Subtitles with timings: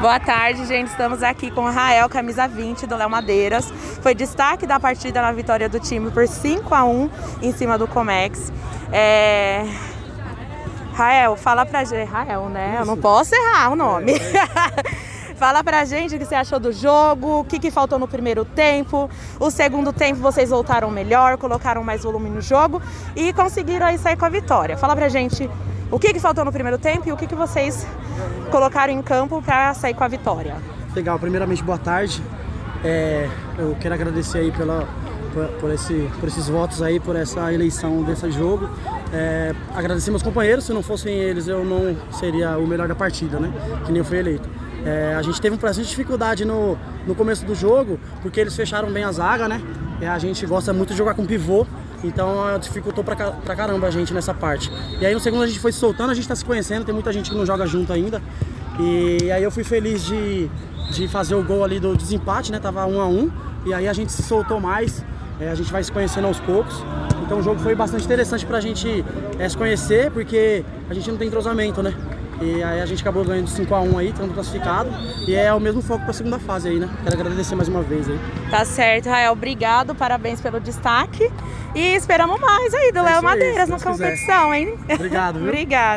[0.00, 0.86] Boa tarde, gente.
[0.86, 3.68] Estamos aqui com o Rael, camisa 20 do Léo Madeiras.
[4.00, 7.10] Foi destaque da partida na vitória do time por 5 a 1
[7.42, 8.52] em cima do Comex.
[8.92, 9.64] É...
[10.94, 12.08] Rael, fala pra gente.
[12.08, 12.76] Rael, né?
[12.78, 14.12] Eu não posso errar o nome.
[15.36, 18.44] Fala pra gente o que você achou do jogo, o que, que faltou no primeiro
[18.44, 19.08] tempo.
[19.38, 22.82] O segundo tempo vocês voltaram melhor, colocaram mais volume no jogo
[23.14, 24.76] e conseguiram aí sair com a vitória.
[24.76, 25.48] Fala pra gente
[25.90, 27.86] o que, que faltou no primeiro tempo e o que, que vocês
[28.50, 30.56] colocaram em campo para sair com a vitória.
[30.94, 32.22] Legal, primeiramente boa tarde.
[32.84, 34.86] É, eu quero agradecer aí pela,
[35.32, 38.68] por, por, esse, por esses votos aí, por essa eleição desse jogo.
[39.12, 43.38] É, agradecer meus companheiros, se não fossem eles eu não seria o melhor da partida,
[43.38, 43.52] né?
[43.84, 44.48] Que nem eu fui eleito.
[44.84, 48.54] É, a gente teve um processo de dificuldade no, no começo do jogo, porque eles
[48.54, 49.60] fecharam bem a zaga, né?
[50.00, 51.66] É, a gente gosta muito de jogar com pivô,
[52.04, 54.70] então dificultou pra, pra caramba a gente nessa parte.
[55.00, 56.94] E aí no segundo a gente foi se soltando, a gente tá se conhecendo, tem
[56.94, 58.22] muita gente que não joga junto ainda.
[58.78, 60.48] E aí eu fui feliz de,
[60.92, 62.60] de fazer o gol ali do desempate, né?
[62.60, 63.30] Tava um a um.
[63.66, 65.04] E aí a gente se soltou mais,
[65.40, 66.84] é, a gente vai se conhecendo aos poucos.
[67.24, 69.04] Então o jogo foi bastante interessante pra gente
[69.38, 71.92] é, se conhecer, porque a gente não tem entrosamento, né?
[72.40, 74.90] E aí a gente acabou ganhando 5x1 aí, estamos classificado.
[75.26, 76.88] E é o mesmo foco para a segunda fase aí, né?
[77.02, 78.18] Quero agradecer mais uma vez aí.
[78.50, 79.32] Tá certo, Rael.
[79.32, 81.30] Obrigado, parabéns pelo destaque.
[81.74, 84.74] E esperamos mais aí do é Léo Madeiras na competição, hein?
[84.88, 85.48] Obrigado, viu?
[85.48, 85.96] Obrigada.